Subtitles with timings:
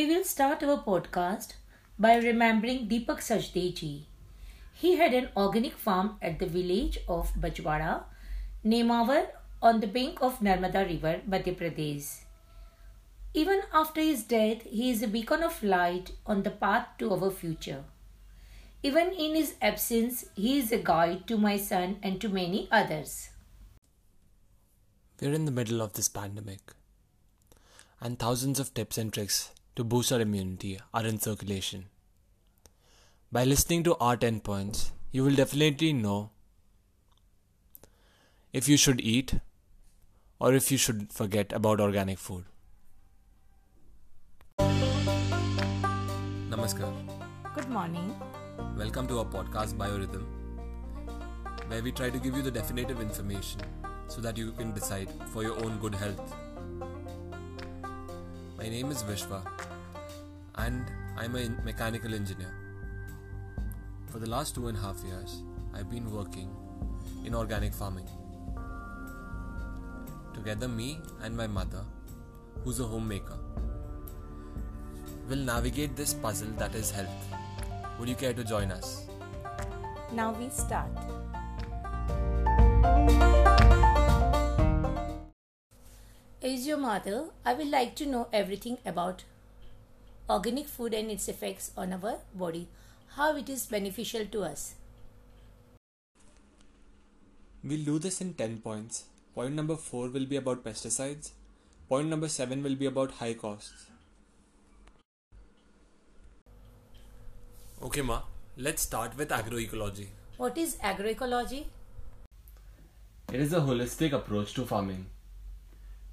[0.00, 1.48] We will start our podcast
[1.98, 4.04] by remembering Deepak Sajdeji.
[4.72, 8.04] He had an organic farm at the village of Bajwara,
[8.64, 9.26] Nemavar,
[9.60, 12.08] on the bank of Narmada River, Madhya Pradesh.
[13.34, 17.30] Even after his death, he is a beacon of light on the path to our
[17.30, 17.84] future.
[18.82, 23.28] Even in his absence, he is a guide to my son and to many others.
[25.20, 26.72] We're in the middle of this pandemic,
[28.00, 31.86] and thousands of tips and tricks to boost our immunity are in circulation.
[33.32, 36.30] By listening to our 10 points, you will definitely know
[38.52, 39.34] if you should eat
[40.40, 42.44] or if you should forget about organic food.
[46.50, 46.92] Namaskar.
[47.54, 48.14] Good morning.
[48.76, 50.24] Welcome to our podcast Biorhythm,
[51.68, 53.60] where we try to give you the definitive information
[54.08, 56.34] so that you can decide for your own good health.
[58.60, 59.40] My name is Vishwa,
[60.56, 60.84] and
[61.16, 62.52] I'm a mechanical engineer.
[64.08, 66.50] For the last two and a half years, I've been working
[67.24, 68.06] in organic farming.
[70.34, 71.82] Together, me and my mother,
[72.62, 73.38] who's a homemaker,
[75.30, 77.34] will navigate this puzzle that is health.
[77.98, 79.06] Would you care to join us?
[80.12, 81.09] Now we start.
[86.42, 89.24] As your mother, I would like to know everything about
[90.26, 92.66] organic food and its effects on our body,
[93.16, 94.76] how it is beneficial to us.
[97.62, 99.04] We'll do this in 10 points.
[99.34, 101.32] Point number 4 will be about pesticides.
[101.90, 103.90] Point number 7 will be about high costs.
[107.82, 108.22] Okay, Ma,
[108.56, 110.06] let's start with agroecology.
[110.38, 111.66] What is agroecology?
[113.30, 115.04] It is a holistic approach to farming.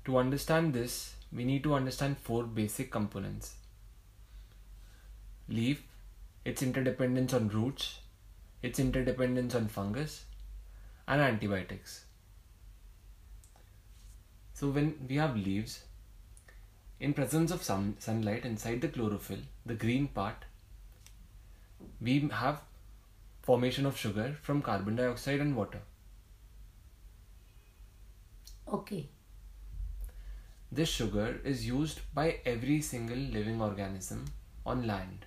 [0.08, 3.56] To understand this, we need to understand four basic components
[5.50, 5.84] leaf,
[6.46, 8.00] its interdependence on roots,
[8.62, 10.26] its interdependence on fungus,
[11.08, 12.06] and antibiotics.
[14.54, 15.84] So, when we have leaves,
[17.00, 20.46] in presence of sun, sunlight inside the chlorophyll, the green part,
[22.02, 22.62] we have
[23.42, 25.82] formation of sugar from carbon dioxide and water.
[28.68, 29.10] Okay.
[30.72, 34.26] This sugar is used by every single living organism
[34.66, 35.26] on land.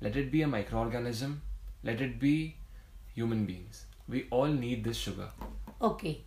[0.00, 1.36] Let it be a microorganism,
[1.82, 2.56] let it be
[3.14, 3.84] human beings.
[4.08, 5.28] We all need this sugar.
[5.80, 6.22] Okay.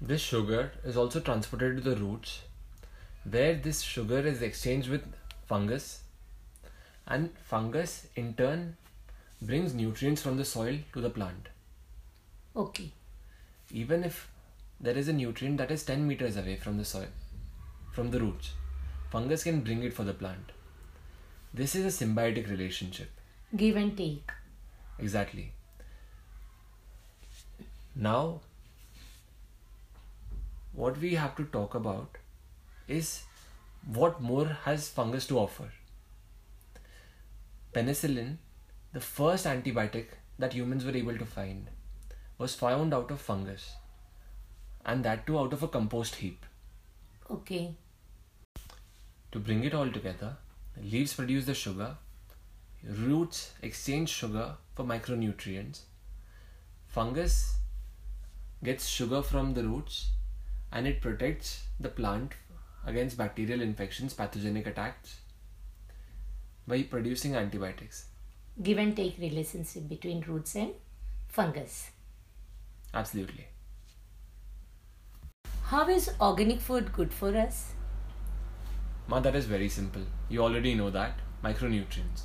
[0.00, 2.40] This sugar is also transported to the roots,
[3.28, 5.06] where this sugar is exchanged with
[5.46, 6.02] fungus,
[7.06, 8.76] and fungus in turn
[9.40, 11.48] brings nutrients from the soil to the plant.
[12.54, 12.90] Okay.
[13.70, 14.28] Even if
[14.82, 17.06] there is a nutrient that is 10 meters away from the soil,
[17.92, 18.50] from the roots,
[19.10, 20.50] fungus can bring it for the plant.
[21.54, 23.10] This is a symbiotic relationship.
[23.56, 24.30] Give and take.
[24.98, 25.52] Exactly.
[27.94, 28.40] Now,
[30.72, 32.16] what we have to talk about
[32.88, 33.22] is
[33.86, 35.70] what more has fungus to offer.
[37.72, 38.38] Penicillin,
[38.92, 40.06] the first antibiotic
[40.38, 41.68] that humans were able to find,
[42.38, 43.76] was found out of fungus,
[44.84, 46.44] and that too out of a compost heap.
[47.30, 47.74] Okay.
[49.32, 50.36] To bring it all together,
[50.82, 51.96] leaves produce the sugar,
[52.84, 55.80] roots exchange sugar for micronutrients,
[56.86, 57.54] fungus
[58.62, 60.10] gets sugar from the roots,
[60.70, 62.32] and it protects the plant
[62.86, 65.20] against bacterial infections, pathogenic attacks
[66.66, 68.06] by producing antibiotics.
[68.62, 70.72] Give and take relationship between roots and
[71.28, 71.90] fungus.
[72.92, 73.46] Absolutely.
[75.72, 77.72] How is organic food good for us?
[79.08, 80.02] Ma, that is very simple.
[80.28, 81.14] You already know that.
[81.42, 82.24] Micronutrients.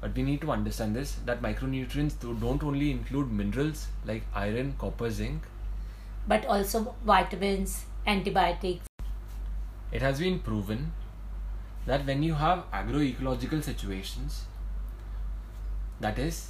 [0.00, 4.74] But we need to understand this that micronutrients do- don't only include minerals like iron,
[4.80, 5.46] copper, zinc.
[6.26, 8.88] But also vitamins, antibiotics.
[9.92, 10.92] It has been proven
[11.86, 14.42] that when you have agroecological situations,
[16.00, 16.48] that is,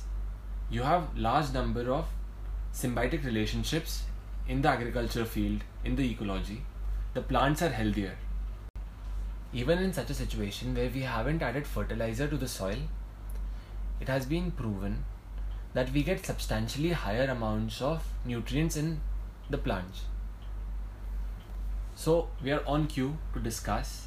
[0.70, 2.06] you have large number of
[2.73, 4.05] symbiotic relationships
[4.49, 6.63] in the agriculture field, in the ecology,
[7.15, 8.17] the plants are healthier.
[9.53, 12.79] Even in such a situation where we haven't added fertilizer to the soil,
[14.01, 15.05] it has been proven
[15.75, 19.01] that we get substantially higher amounts of nutrients in
[19.49, 20.03] the plants.
[21.95, 24.07] So, we are on cue to discuss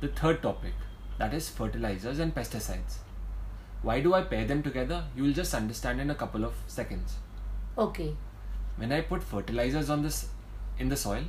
[0.00, 0.72] the third topic
[1.18, 2.98] that is fertilizers and pesticides.
[3.82, 5.04] Why do I pair them together?
[5.14, 7.16] You will just understand in a couple of seconds.
[7.76, 8.14] Okay.
[8.76, 10.28] When I put fertilizers on this
[10.78, 11.24] in the soil,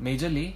[0.00, 0.54] majorly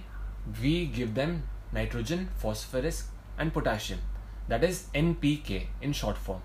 [0.61, 3.07] we give them nitrogen, phosphorus,
[3.37, 3.99] and potassium.
[4.47, 6.41] That is NPK in short form.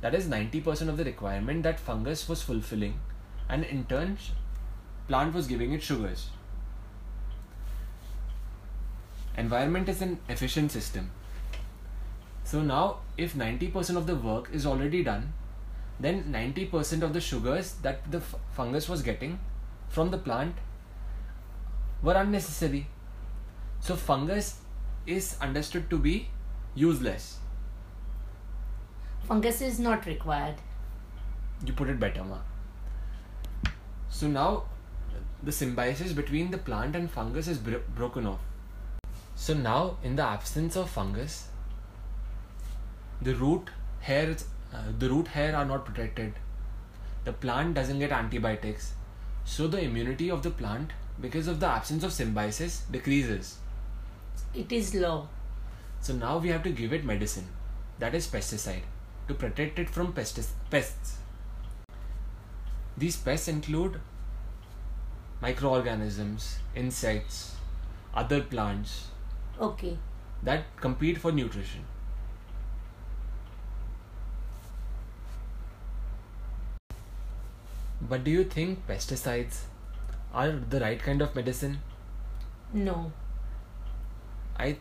[0.00, 2.98] That is 90% of the requirement that fungus was fulfilling,
[3.48, 4.18] and in turn,
[5.06, 6.30] plant was giving it sugars.
[9.36, 11.10] Environment is an efficient system.
[12.44, 15.32] So now, if 90% of the work is already done,
[16.00, 19.38] then 90% of the sugars that the f- fungus was getting
[19.88, 20.56] from the plant
[22.02, 22.86] were unnecessary.
[23.80, 24.60] So fungus
[25.06, 26.28] is understood to be
[26.74, 27.38] useless.
[29.24, 30.56] Fungus is not required.
[31.64, 32.38] You put it better, ma.
[34.08, 34.64] So now
[35.42, 38.40] the symbiosis between the plant and fungus is bro- broken off.
[39.34, 41.48] So now, in the absence of fungus,
[43.20, 46.34] the root hairs, uh, Uh, the root hair are not protected.
[47.24, 48.94] The plant doesn't get antibiotics,
[49.44, 50.90] so the immunity of the plant,
[51.20, 53.58] because of the absence of symbiosis, decreases.
[54.54, 55.28] It is low.
[56.00, 57.48] So now we have to give it medicine,
[57.98, 58.82] that is pesticide,
[59.28, 61.18] to protect it from pestis- pests.
[62.96, 64.00] These pests include
[65.40, 67.54] microorganisms, insects,
[68.14, 69.08] other plants
[69.60, 69.96] Okay.
[70.42, 71.84] that compete for nutrition.
[78.12, 79.60] But do you think pesticides
[80.34, 81.78] are the right kind of medicine?
[82.74, 83.10] No.
[84.54, 84.76] I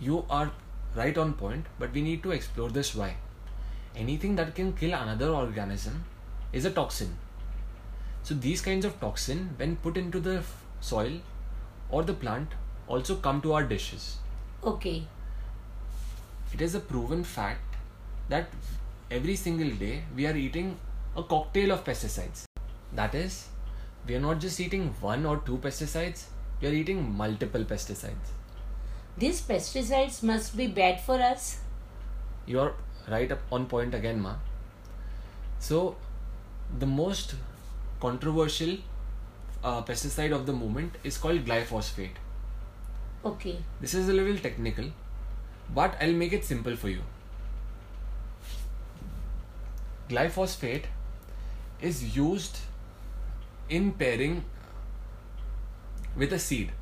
[0.00, 0.50] you are
[0.96, 3.14] right on point, but we need to explore this why.
[3.94, 6.02] Anything that can kill another organism
[6.52, 7.14] is a toxin.
[8.24, 10.42] So these kinds of toxin when put into the
[10.80, 11.18] soil
[11.88, 14.16] or the plant also come to our dishes.
[14.64, 15.06] Okay.
[16.52, 17.76] It is a proven fact
[18.28, 18.48] that
[19.08, 20.78] every single day we are eating
[21.16, 22.48] a cocktail of pesticides.
[22.94, 23.48] That is,
[24.06, 26.24] we are not just eating one or two pesticides,
[26.60, 28.32] we are eating multiple pesticides.
[29.16, 31.60] These pesticides must be bad for us.
[32.46, 32.74] You're
[33.08, 34.34] right up on point again, ma.
[35.58, 35.96] So,
[36.78, 37.34] the most
[38.00, 38.78] controversial
[39.62, 42.16] uh, pesticide of the moment is called glyphosate.
[43.24, 43.58] Okay.
[43.80, 44.86] This is a little technical,
[45.74, 47.02] but I'll make it simple for you.
[50.08, 50.84] Glyphosate
[51.80, 52.58] is used
[53.68, 54.44] in pairing
[56.16, 56.72] with a seed.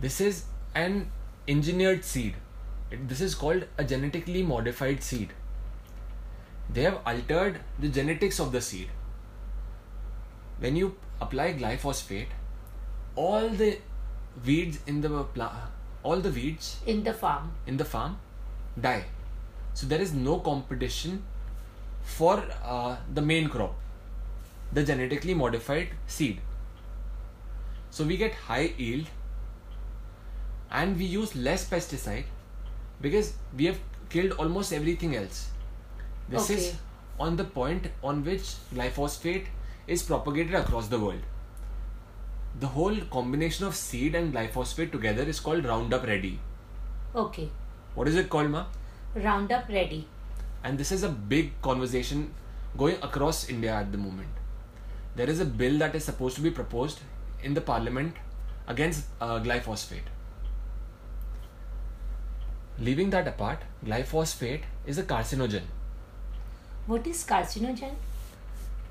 [0.00, 0.44] This is
[0.74, 1.10] an
[1.48, 2.34] engineered seed.
[2.90, 5.32] This is called a genetically modified seed.
[6.72, 8.88] They have altered the genetics of the seed.
[10.58, 12.28] When you apply glyphosate,
[13.14, 13.78] all the
[14.44, 15.68] weeds in the pla-
[16.02, 17.52] all the weeds In the farm.
[17.66, 18.18] in the farm
[18.80, 19.04] die.
[19.74, 21.22] So there is no competition
[22.02, 23.74] for uh, the main crop,
[24.72, 26.40] the genetically modified seed.
[27.90, 29.06] So we get high yield
[30.70, 32.24] and we use less pesticide
[33.00, 33.78] because we have
[34.08, 35.50] killed almost everything else.
[36.28, 36.74] This is
[37.18, 39.46] on the point on which glyphosate
[39.86, 41.20] is propagated across the world.
[42.58, 46.40] The whole combination of seed and glyphosate together is called Roundup Ready.
[47.14, 47.48] Okay.
[47.94, 48.66] What is it called, ma?
[49.14, 50.06] Roundup ready.
[50.64, 52.34] And this is a big conversation
[52.76, 54.28] going across India at the moment.
[55.16, 57.00] There is a bill that is supposed to be proposed
[57.42, 58.14] in the parliament
[58.68, 60.10] against uh, glyphosate.
[62.78, 65.62] Leaving that apart, glyphosate is a carcinogen.
[66.86, 67.94] What is carcinogen?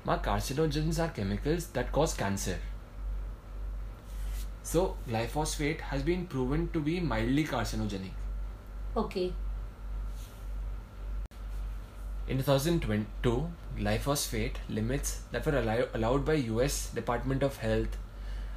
[0.04, 2.58] Ma, carcinogens are chemicals that cause cancer.
[4.64, 8.10] So, glyphosate has been proven to be mildly carcinogenic.
[8.96, 9.32] Okay.
[12.28, 17.96] In 2022, glyphosate limits that were allow- allowed by US Department of Health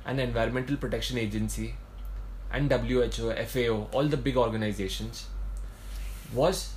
[0.06, 1.76] and Environmental Protection Agency
[2.52, 5.28] and WHO, FAO, all the big organizations
[6.34, 6.74] was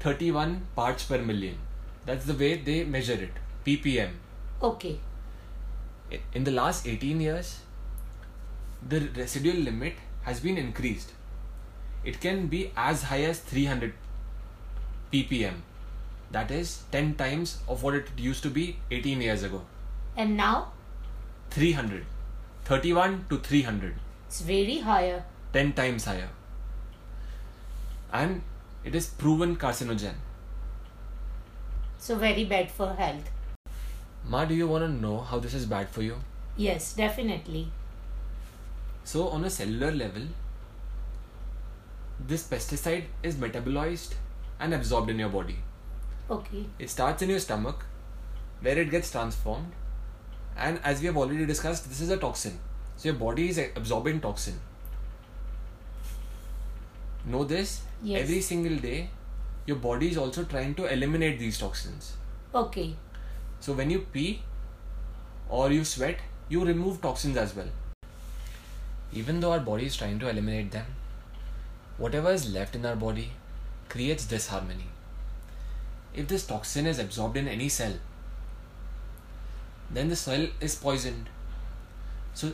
[0.00, 1.58] 31 parts per million.
[2.06, 3.32] That's the way they measure it,
[3.64, 4.10] ppm.
[4.60, 4.98] Okay.
[6.34, 7.60] In the last 18 years,
[8.88, 11.12] the residual limit has been increased.
[12.04, 13.94] It can be as high as 300
[15.12, 15.62] ppm.
[16.34, 19.62] That is 10 times of what it used to be 18 years ago.
[20.16, 20.72] And now
[21.50, 22.06] 300.
[22.64, 23.94] 31 to 300.
[24.26, 25.22] it's very higher.
[25.52, 26.30] 10 times higher.
[28.12, 28.42] And
[28.84, 30.14] it is proven carcinogen.
[31.98, 33.30] So very bad for health.
[34.28, 36.16] Ma, do you want to know how this is bad for you?
[36.56, 37.68] Yes, definitely.
[39.04, 40.26] So, on a cellular level,
[42.18, 44.14] this pesticide is metabolized
[44.58, 45.58] and absorbed in your body.
[46.30, 46.64] Okay.
[46.78, 47.84] It starts in your stomach,
[48.60, 49.72] where it gets transformed,
[50.56, 52.58] and as we have already discussed, this is a toxin.
[52.96, 54.60] So your body is absorbing toxin.
[57.26, 57.82] Know this?
[58.02, 58.22] Yes.
[58.22, 59.10] Every single day,
[59.66, 62.14] your body is also trying to eliminate these toxins.
[62.54, 62.94] Okay.
[63.60, 64.42] So when you pee
[65.48, 67.68] or you sweat, you remove toxins as well.
[69.12, 70.86] Even though our body is trying to eliminate them,
[71.98, 73.30] whatever is left in our body
[73.88, 74.88] creates disharmony.
[76.14, 77.94] If this toxin is absorbed in any cell,
[79.90, 81.28] then the cell is poisoned.
[82.34, 82.52] So,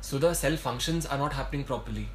[0.00, 2.08] so the cell functions are not happening properly.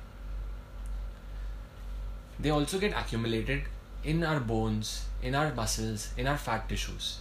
[2.39, 3.63] They also get accumulated
[4.03, 7.19] in our bones, in our muscles, in our fat tissues.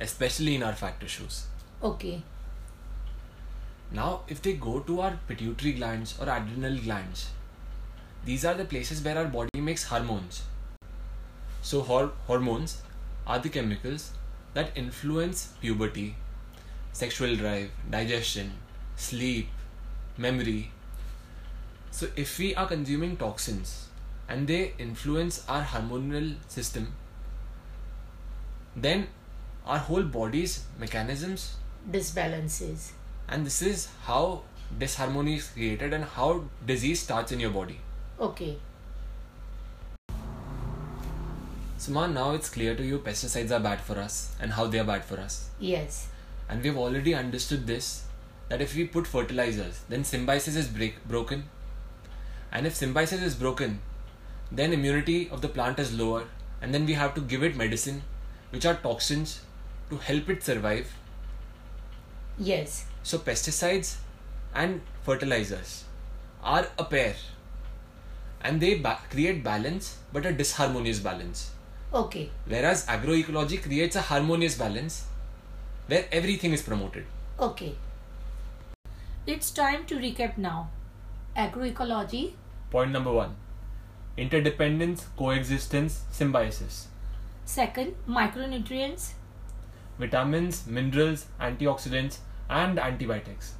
[0.00, 1.46] Especially in our fat tissues.
[1.82, 2.22] Okay.
[3.90, 7.30] Now, if they go to our pituitary glands or adrenal glands,
[8.24, 10.42] these are the places where our body makes hormones.
[11.66, 12.80] So, hor- hormones
[13.26, 14.12] are the chemicals
[14.54, 16.14] that influence puberty,
[16.92, 18.52] sexual drive, digestion,
[18.94, 19.48] sleep,
[20.16, 20.70] memory.
[21.90, 23.88] So, if we are consuming toxins
[24.28, 26.92] and they influence our hormonal system,
[28.76, 29.08] then
[29.66, 31.56] our whole body's mechanisms
[31.90, 32.92] Disbalances.
[33.28, 34.42] and this is how
[34.78, 37.80] disharmony is created and how disease starts in your body.
[38.20, 38.56] Okay.
[41.86, 44.84] So, now it's clear to you pesticides are bad for us and how they are
[44.84, 45.50] bad for us.
[45.60, 46.08] Yes.
[46.48, 48.04] And we've already understood this
[48.48, 51.44] that if we put fertilizers, then symbiosis is break, broken.
[52.50, 53.78] And if symbiosis is broken,
[54.50, 56.24] then immunity of the plant is lower,
[56.60, 58.02] and then we have to give it medicine,
[58.50, 59.40] which are toxins,
[59.90, 60.92] to help it survive.
[62.36, 62.86] Yes.
[63.04, 63.96] So, pesticides
[64.54, 65.84] and fertilizers
[66.42, 67.14] are a pair,
[68.40, 71.50] and they ba- create balance, but a disharmonious balance.
[71.96, 72.28] Okay.
[72.46, 75.06] Whereas agroecology creates a harmonious balance
[75.86, 77.06] where everything is promoted.
[77.40, 77.74] Okay.
[79.26, 80.68] It's time to recap now.
[81.34, 82.32] Agroecology.
[82.70, 83.34] Point number one
[84.18, 86.88] interdependence, coexistence, symbiosis.
[87.46, 89.12] Second, micronutrients.
[89.98, 92.18] Vitamins, minerals, antioxidants,
[92.50, 93.54] and antibiotics.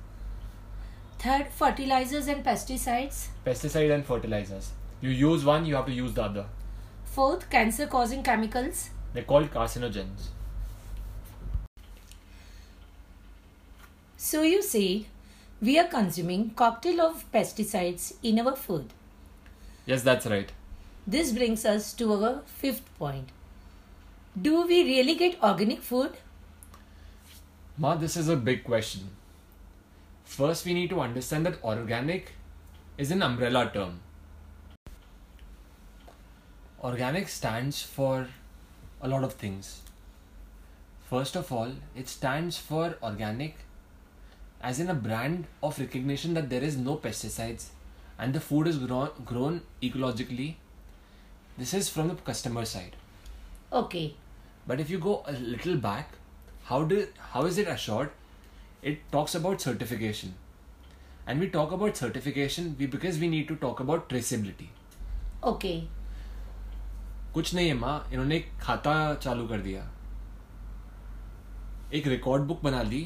[1.19, 3.29] Third, fertilizers and pesticides.
[3.47, 4.73] Pesticide and fertilizers.
[5.01, 6.47] You use one, you have to use the other.
[7.17, 8.91] Fourth, cancer causing chemicals.
[9.15, 10.25] They're called carcinogens.
[14.19, 15.07] So you said
[15.63, 18.93] we are consuming cocktail of pesticides in our food.
[19.87, 20.53] Yes, that's right.
[21.07, 23.31] This brings us to our fifth point.
[24.49, 26.19] Do we really get organic food?
[27.79, 29.09] Ma, this is a big question.
[30.25, 32.33] First, we need to understand that organic
[32.99, 34.01] is an umbrella term.
[36.87, 38.29] Organic stands for
[39.03, 39.81] a lot of things.
[41.11, 43.57] First of all, it stands for organic
[44.61, 47.71] as in a brand of recognition that there is no pesticides
[48.21, 50.55] and the food is grown, grown ecologically.
[51.59, 52.95] This is from the customer side.
[53.73, 54.15] Okay.
[54.65, 56.11] But if you go a little back,
[56.67, 58.11] how do how is it assured?
[58.81, 60.35] It talks about certification.
[61.27, 64.69] And we talk about certification because we need to talk about traceability.
[65.43, 65.89] Okay.
[67.37, 69.81] कुछ नहीं है माँ। इन्होंने खाता चालू कर दिया।
[71.95, 73.01] एक रिकॉर्ड बुक बना ली।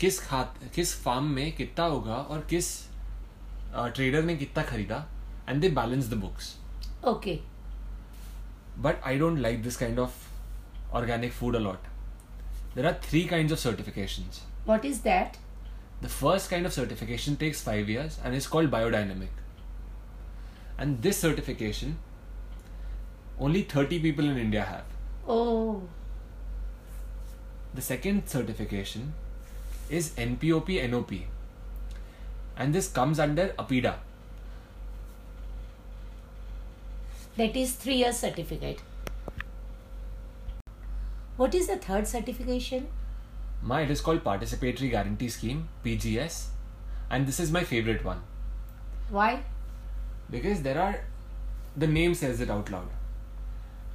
[0.00, 2.68] किस खात किस फार्म में कितना होगा और किस
[3.74, 4.96] ट्रेडर ने कितना खरीदा।
[5.48, 6.54] And they balance the books
[7.04, 7.38] okay
[8.78, 11.86] but I don't like this kind of organic food a lot
[12.74, 14.30] there are three kind of certification
[14.68, 15.36] what is that
[16.02, 19.40] the first kind of certification takes five years and is called biodynamic
[20.80, 21.96] and this certification
[23.38, 24.84] only 30 people in India have.
[25.26, 25.82] Oh.
[27.74, 29.14] The second certification
[29.88, 31.12] is NPOP NOP.
[32.56, 33.94] And this comes under APEDA.
[37.36, 38.80] That is three year certificate.
[41.36, 42.88] What is the third certification?
[43.62, 46.48] My it is called Participatory Guarantee Scheme, PGS.
[47.08, 48.22] And this is my favorite one.
[49.08, 49.42] Why?
[50.30, 51.00] Because there are,
[51.76, 52.88] the name says it out loud.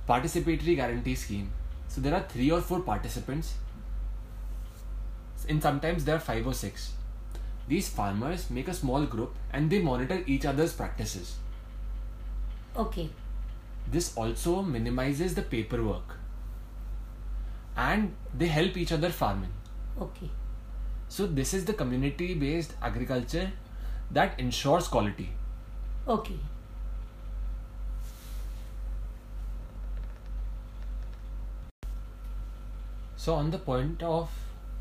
[0.08, 1.52] Participatory guarantee scheme.
[1.88, 3.56] So there are three or four participants.
[5.50, 6.94] And sometimes there are five or six.
[7.68, 11.36] These farmers make a small group and they monitor each other's practices.
[12.76, 13.10] Okay.
[13.92, 16.18] This also minimizes the paperwork.
[17.76, 19.52] And they help each other farming.
[20.02, 20.30] Okay.
[21.10, 23.52] So this is the community based agriculture
[24.12, 25.30] that ensures quality.
[26.08, 26.40] Okay.
[33.28, 34.30] So, on the point of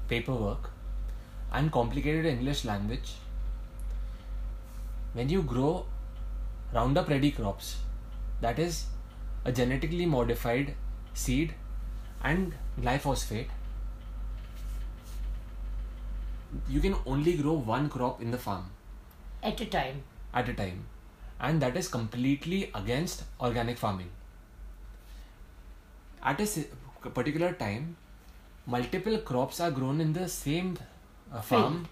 [0.06, 0.70] paperwork,
[1.52, 3.14] and complicated English language,
[5.14, 5.86] when you grow
[6.72, 7.78] Roundup Ready crops,
[8.40, 8.84] that is
[9.44, 10.76] a genetically modified
[11.12, 11.54] seed
[12.22, 13.48] and glyphosate,
[16.68, 18.70] you can only grow one crop in the farm
[19.42, 20.04] At a time.
[20.32, 20.86] at a time,
[21.40, 24.10] and that is completely against organic farming.
[26.22, 27.96] At a particular time,
[28.66, 30.76] multiple crops are grown in the same
[31.32, 31.88] uh, farm,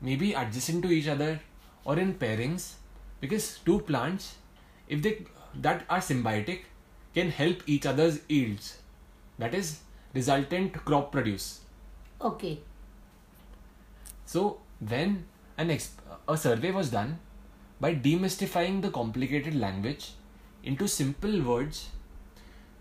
[0.00, 1.40] maybe adjacent to each other
[1.84, 2.72] or in pairings,
[3.20, 4.36] because two plants,
[4.88, 6.60] if they that are symbiotic,
[7.14, 8.78] can help each other's yields.
[9.38, 9.80] That is
[10.14, 11.60] resultant crop produce.
[12.20, 12.58] Okay.
[14.24, 15.24] So when
[15.56, 17.18] an exp- a survey was done
[17.80, 20.12] by demystifying the complicated language
[20.62, 21.90] into simple words,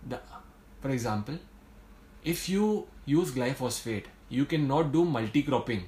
[0.08, 0.20] the,
[0.82, 1.38] for example,
[2.26, 2.68] if you
[3.06, 5.84] use glyphosate, you cannot do multi-cropping.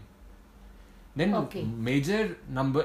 [1.16, 1.64] Then Okay.
[1.88, 2.84] major number,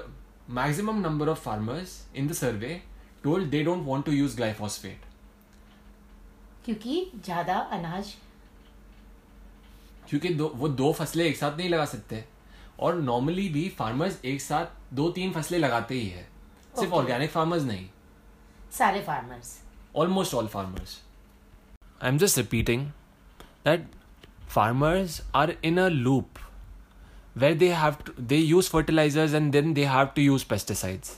[0.49, 2.83] maximum number of farmers in the survey
[3.25, 5.09] told they don't want to use glyphosate.
[6.65, 6.95] क्योंकि
[7.25, 8.15] ज़्यादा अनाज
[10.09, 12.25] क्योंकि दो वो दो फ़सलें एक साथ नहीं लगा सकते
[12.81, 16.99] और नॉर्मली भी फार्मर्स एक साथ दो तीन फ़सलें लगाते ही है सिर्फ़ Okay.
[16.99, 17.87] ऑर्गेनिक फार्मर्स नहीं
[18.79, 19.59] सारे farmers
[20.03, 20.93] almost all farmers.
[22.01, 22.85] I'm just repeating
[23.65, 23.83] that
[24.47, 26.39] farmers are in a loop
[27.35, 31.17] where they have to, they use fertilizers and then they have to use pesticides.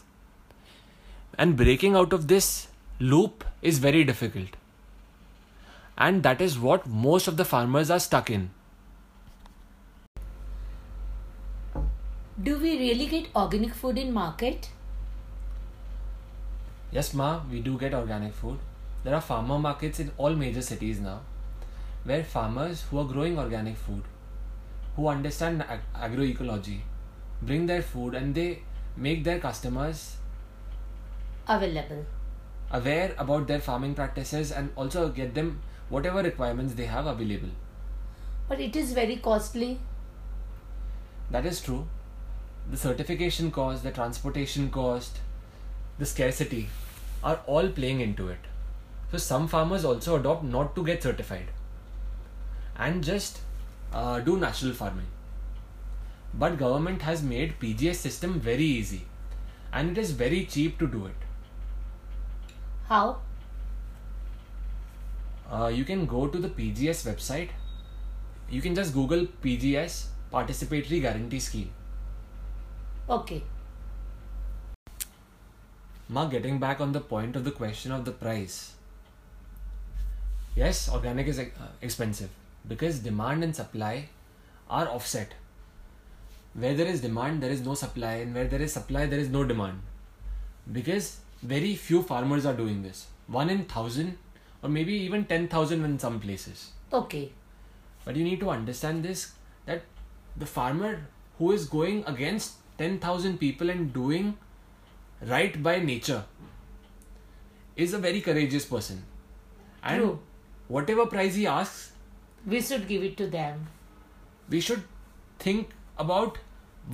[1.36, 2.68] And breaking out of this
[3.00, 4.50] loop is very difficult.
[5.98, 8.50] And that is what most of the farmers are stuck in.
[12.42, 14.70] Do we really get organic food in market?
[16.92, 18.58] Yes, Ma, we do get organic food.
[19.02, 21.20] There are farmer markets in all major cities now
[22.04, 24.02] where farmers who are growing organic food,
[24.96, 26.80] who understand ag- agroecology,
[27.42, 28.62] bring their food and they
[28.96, 30.16] make their customers
[31.48, 32.04] Available.
[32.70, 37.50] aware about their farming practices and also get them whatever requirements they have available.
[38.48, 39.78] But it is very costly.
[41.30, 41.86] That is true.
[42.70, 45.18] The certification cost, the transportation cost,
[45.98, 46.68] the scarcity
[47.22, 48.38] are all playing into it.
[49.10, 51.48] So some farmers also adopt not to get certified
[52.76, 53.40] and just
[53.92, 55.06] uh, do natural farming.
[56.32, 59.06] But government has made PGS system very easy
[59.72, 61.14] and it is very cheap to do it.
[62.88, 63.18] How?
[65.50, 67.50] Uh, you can go to the PGS website.
[68.50, 71.70] You can just Google PGS Participatory Guarantee Scheme.
[73.08, 73.42] Okay.
[76.08, 78.72] Ma, getting back on the point of the question of the price.
[80.56, 81.44] Yes, organic is uh,
[81.80, 82.30] expensive
[82.66, 84.08] because demand and supply
[84.68, 85.34] are offset.
[86.54, 89.28] Where there is demand, there is no supply, and where there is supply, there is
[89.28, 89.80] no demand.
[90.72, 93.06] Because very few farmers are doing this.
[93.26, 94.18] One in thousand,
[94.62, 96.70] or maybe even ten thousand in some places.
[96.92, 97.32] Okay.
[98.04, 99.32] But you need to understand this
[99.66, 99.82] that
[100.36, 101.06] the farmer
[101.38, 104.36] who is going against 10,000 people and doing
[105.22, 106.24] right by nature
[107.76, 109.02] is a very courageous person.
[109.82, 110.18] And True.
[110.68, 111.92] whatever price he asks,
[112.46, 113.66] We should give it to them.
[114.48, 114.82] we should
[115.38, 115.70] think
[116.02, 116.38] about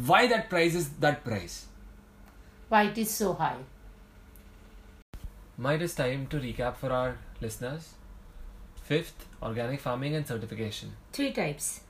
[0.08, 1.66] why that price is that price.
[2.68, 3.56] Why it is so high.
[5.56, 7.88] Might is time to recap for our listeners.
[8.90, 10.92] Fifth, organic farming and certification.
[11.12, 11.80] Three types.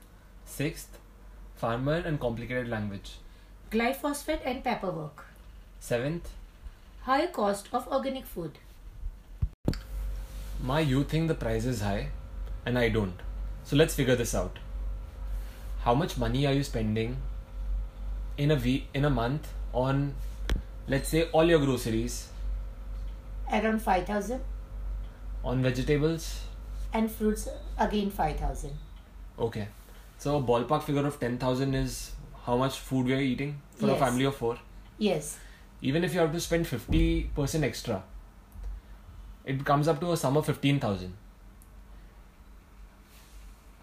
[0.45, 0.97] Sixth,
[1.55, 3.13] farmer and complicated language.
[3.71, 5.25] Glyphosate and paperwork.
[5.79, 6.29] Seventh,
[7.03, 8.57] High cost of organic food.
[10.61, 12.09] My, you think the price is high,
[12.65, 13.19] and I don't.
[13.63, 14.57] So let's figure this out.
[15.83, 17.17] How much money are you spending
[18.37, 20.13] in a week, in a month, on,
[20.87, 22.27] let's say, all your groceries,
[23.51, 24.41] Around 5000
[25.43, 26.41] on vegetables?
[26.93, 27.47] and fruits
[27.77, 28.71] again 5000.
[29.39, 29.67] Okay.
[30.17, 32.11] So a ballpark figure of ten thousand is
[32.45, 34.57] how much food we are eating for a family of four.
[34.97, 35.37] Yes.
[35.81, 38.03] Even if you have to spend fifty percent extra,
[39.45, 41.13] it comes up to a sum of fifteen thousand.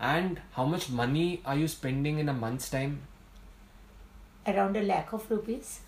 [0.00, 3.02] And how much money are you spending in a month's time?
[4.46, 5.80] Around a lakh of rupees.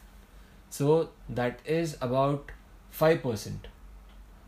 [0.68, 2.50] So that is about
[2.90, 3.68] five percent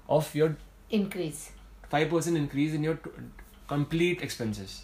[0.08, 0.56] of your
[0.90, 1.52] Increase.
[1.88, 3.10] five percent increase in your t-
[3.68, 4.82] complete expenses.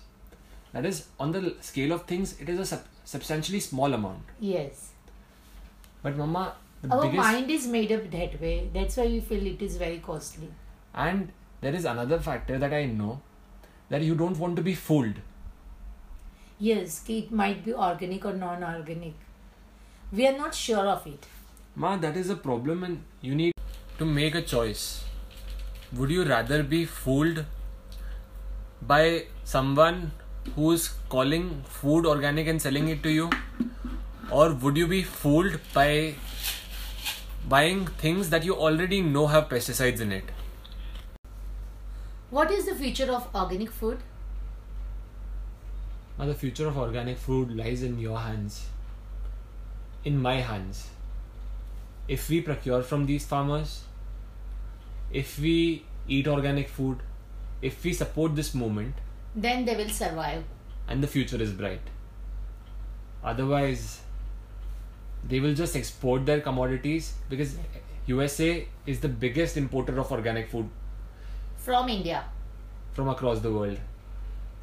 [0.72, 4.22] That is on the scale of things, it is a sub- substantially small amount.
[4.40, 4.92] Yes.
[6.02, 8.70] But Mama, the Our biggest mind is made up that way.
[8.72, 10.48] That's why we feel it is very costly.
[10.94, 13.20] and there is another factor that I know
[13.90, 15.14] that you don't want to be fooled.
[16.58, 19.14] Yes, it might be organic or non-organic.
[20.12, 21.26] We are not sure of it.
[21.76, 23.52] Ma, that is a problem, and you need
[23.98, 25.04] to make a choice.
[25.92, 27.44] Would you rather be fooled
[28.82, 30.12] by someone
[30.56, 33.30] who's calling food organic and selling it to you?
[34.30, 36.14] Or would you be fooled by
[37.48, 40.24] buying things that you already know have pesticides in it?
[42.30, 43.98] What is the future of organic food?
[46.18, 48.66] Now, the future of organic food lies in your hands,
[50.04, 50.88] in my hands.
[52.08, 53.82] If we procure from these farmers,
[55.12, 56.98] if we eat organic food,
[57.62, 58.94] if we support this movement,
[59.34, 60.44] Then they will survive.
[60.88, 61.80] and the future is bright.
[63.22, 64.00] Otherwise,
[65.28, 67.56] they will just export their commodities because
[68.06, 70.68] USA is the biggest importer of organic food
[71.68, 72.24] From India.
[72.94, 73.78] from across the world.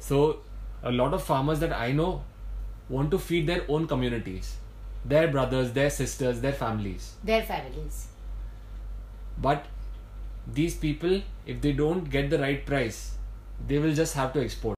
[0.06, 0.40] So,
[0.82, 2.22] a lot of farmers that I know
[2.88, 4.56] want to feed their own communities,
[5.04, 7.14] their brothers, their sisters, their families.
[7.24, 8.08] Their families.
[9.38, 9.66] But
[10.60, 13.14] these people, if they don't get the right price,
[13.66, 14.75] they will just have to export.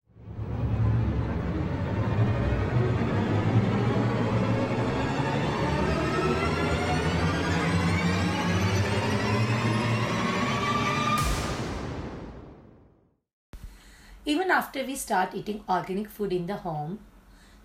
[14.67, 16.99] after we start eating organic food in the home,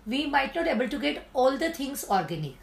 [0.05, 2.55] we might not able to get all the things organic.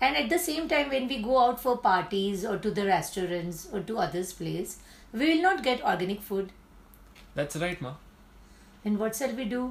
[0.00, 3.68] And at the same time, when we go out for parties or to the restaurants
[3.72, 4.78] or to others' place,
[5.12, 6.52] we will not get organic food.
[7.34, 7.94] That's right, ma.
[8.84, 9.62] And what shall we do?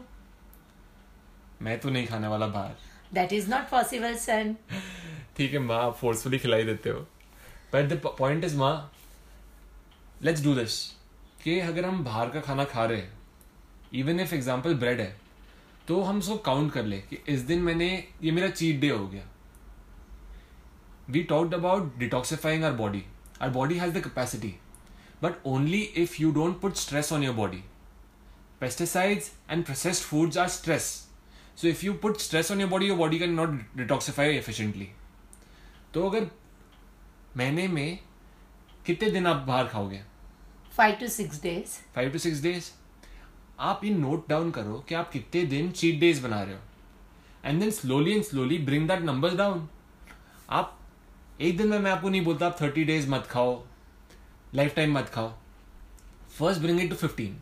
[1.62, 2.76] मैं तो नहीं खाने वाला बाहर
[3.14, 4.56] That is not possible, son.
[5.38, 7.00] ठीक है माँ आप फोर्सफुली खिलाई देते हो
[7.74, 8.74] बट द पॉइंट इज माँ
[10.24, 10.76] लेट्स डू दिस
[11.44, 13.17] कि अगर हम बाहर का खाना खा रहे हैं
[13.95, 15.17] इवन इफ़ एग्ज़ाम्पल ब्रेड है
[15.89, 17.89] तो हम उसको काउंट कर ले कि इस दिन मैंने
[18.23, 19.25] ये मेरा चीट डे हो गया।
[21.11, 23.05] We talked about detoxifying our body
[23.43, 24.55] our body has the capacity
[25.23, 27.63] but only if you don't put stress on your body
[28.61, 30.87] pesticides and processed foods are stress.
[31.55, 34.87] So if you put stress on your body, your body cannot detoxify efficiently.
[35.95, 36.27] तो अगर
[37.37, 37.99] महीने में
[38.87, 40.01] कितने दिन आप बाहर खाओगे?
[40.77, 42.71] Five to six days five to six days
[43.61, 46.61] आप ये नोट डाउन करो कि आप कितने दिन चीट डेज़ बना रहे हो।
[47.45, 49.69] And then slowly and slowly bring that number down
[50.51, 50.79] आप
[51.41, 53.63] एक दिन में मैं आपको नहीं बोलता आप थर्टी डेज़ मत खाओ
[54.55, 55.33] लाइफ टाइम मत खाओ।
[56.39, 57.39] First bring it to fifteen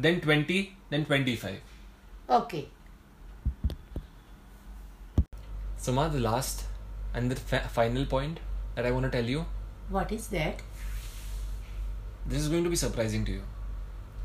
[0.00, 1.60] then twenty then twenty five
[2.34, 2.58] Okay.
[5.84, 6.60] So, Ma, the last
[7.18, 8.42] and the fa- final point
[8.76, 9.40] that I want to tell you.
[9.96, 10.60] What is that?
[12.28, 13.59] this is going to be surprising to you.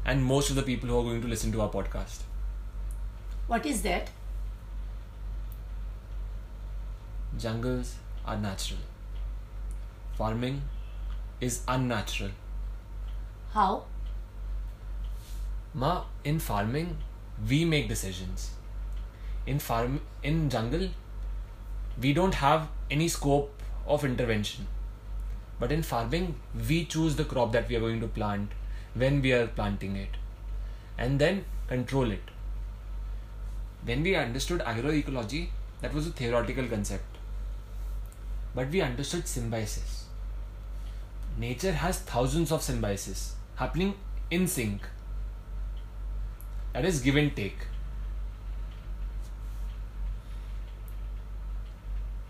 [0.05, 2.19] And most of the people who are going to listen to our podcast.
[3.47, 4.09] What is that?
[7.37, 8.79] Jungles are natural,
[10.17, 10.61] farming
[11.41, 12.31] is unnatural.
[13.51, 13.83] How?
[15.73, 16.97] Ma, in farming,
[17.49, 18.51] we make decisions.
[19.45, 20.89] In farm, in jungle,
[22.01, 24.67] we don't have any scope of intervention.
[25.59, 26.35] But in farming,
[26.69, 28.51] we choose the crop that we are going to plant,
[28.95, 30.17] when we are planting it,
[30.97, 32.31] and then control it.
[33.83, 35.49] When we understood agroecology,
[35.81, 37.17] that was a theoretical concept.
[38.55, 40.05] But we understood symbiosis.
[41.37, 43.95] Nature has thousands of symbiosis happening
[44.31, 44.81] in sync.
[46.73, 47.67] That is give and take.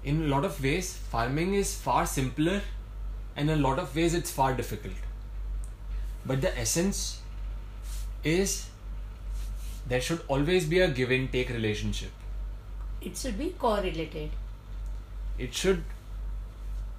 [0.03, 2.61] In a lot of ways, farming is far simpler,
[3.35, 5.04] and in a lot of ways, it's far difficult
[6.25, 7.19] but the essence
[8.23, 8.67] is
[9.87, 12.11] there should always be a give and take relationship.
[13.01, 14.31] It should be correlated.
[15.37, 15.83] It should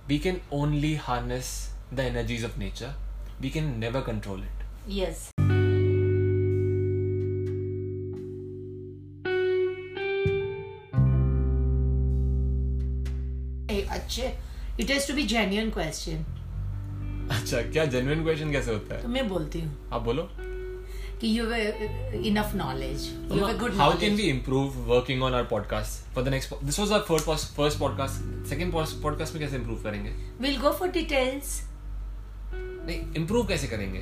[0.09, 2.95] we can only harness the energies of nature.
[3.41, 4.67] We can never control it.
[4.87, 5.33] Yes.
[14.79, 16.25] It has to be genuine question.
[17.32, 20.24] अच्छा क्या genuine question कैसे होता है तो मैं बोलती हूँ आप बोलो
[21.22, 23.04] कि you have enough knowledge.
[23.32, 24.04] You have a good how knowledge.
[24.04, 27.28] can we improve working on our podcast for the next po- this was our first
[27.28, 30.14] pos- first podcast second pos- podcast में कैसे improve करेंगे
[30.46, 31.52] We'll go for details.
[32.88, 34.02] नहीं improve कैसे करेंगे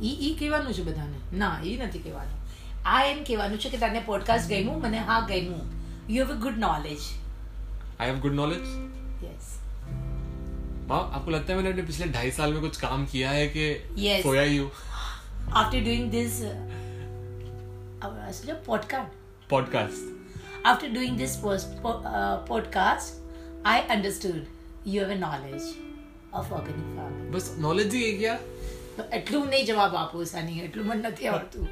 [0.00, 2.40] ઈ ઈ કહેવાનું છે બધાને ના એ નથી કહેવાનું
[2.86, 5.62] આ એમ કહેવાનું છે કે તને પોડકાસ્ટ ગમ્યું મને હા ગમ્યું
[6.10, 7.06] you have a good knowledge
[8.00, 8.68] I have good knowledge
[9.22, 9.46] yes
[10.90, 13.64] हाँ आपको लगता है मैंने अपने पिछले ढाई साल में कुछ काम किया है कि
[14.00, 14.22] Yes.
[14.22, 14.70] खोया ही हूँ
[15.54, 16.52] after doing this uh,
[18.02, 19.10] uh, such a podcast
[19.50, 20.04] podcast.
[20.64, 23.12] After doing this post, po- uh, podcast,
[23.66, 24.40] I understood
[24.86, 25.66] you have a knowledge
[26.32, 27.28] of organic farming.
[27.32, 28.34] Bus knowledge જ ગયા
[28.96, 31.66] તો એટલું નહીં જવાબ આપો સાની એટલું મને નથી આવડતું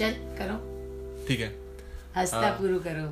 [0.00, 0.56] ચલ કરો
[1.28, 1.50] ठीक है
[2.16, 2.52] હસતા હા.
[2.60, 3.08] પૂરું કરો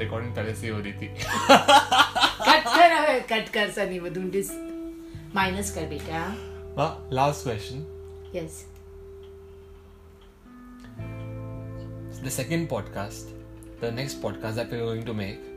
[0.00, 1.06] रिकॉर्डिंग पहले से ही हो रही थी
[2.53, 4.51] कट कर अबे कट कर सनी वो ढूंढिस
[5.35, 6.27] माइनस कर बेटा
[6.77, 7.85] वाह last question
[8.35, 8.63] yes
[12.25, 13.31] the second podcast,
[13.81, 15.47] the next podcast that we're going to make,